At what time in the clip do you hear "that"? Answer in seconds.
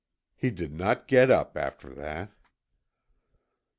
1.93-2.31